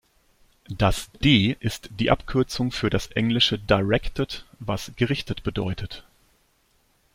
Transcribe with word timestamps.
Das 0.71 1.11
"d" 1.23 1.55
ist 1.59 1.91
die 1.99 2.09
Abkürzung 2.09 2.71
für 2.71 2.89
das 2.89 3.05
englische 3.11 3.59
directed, 3.59 4.47
was 4.57 4.93
gerichtet 4.95 5.43
bedeutet. 5.43 6.07